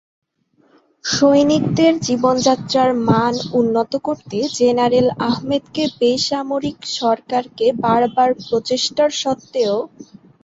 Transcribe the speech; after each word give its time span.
সৈনিকদের 1.05 1.93
জীবনযাত্রার 2.07 2.89
মান 3.07 3.33
উন্নত 3.53 3.91
করতে 4.07 4.37
জেনারেল 4.57 5.07
আহমেদকে 5.29 5.83
বেসামরিক 5.99 6.77
সরকারকে 6.97 7.65
বার 7.83 8.01
বার 8.15 8.29
প্রচেষ্টার 8.41 9.09
সত্ত্বেও। 9.21 9.75